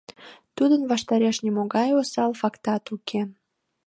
Тудын 0.57 0.81
ваштареш 0.91 1.37
нимогай 1.45 1.89
осал 1.99 2.31
фактат 2.41 2.83
уке. 2.95 3.21